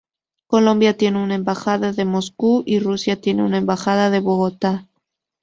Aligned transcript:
Colombia 0.47 0.97
tiene 0.97 1.21
una 1.23 1.35
embajada 1.35 1.93
en 1.95 2.07
Moscú 2.07 2.63
y 2.65 2.79
Rusia 2.79 3.21
tiene 3.21 3.43
una 3.43 3.59
embajada 3.59 4.07
en 4.17 4.23
Bogotá. 4.23 4.87